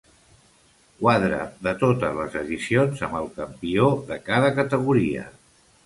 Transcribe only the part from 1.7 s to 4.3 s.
totes les edicions amb el campió de